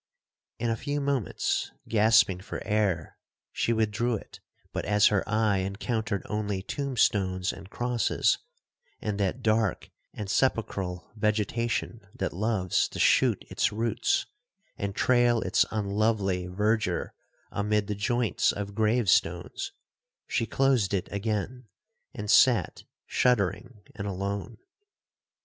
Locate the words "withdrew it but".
3.71-4.83